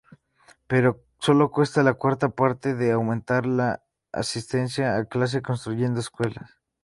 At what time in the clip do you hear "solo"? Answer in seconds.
1.19-1.51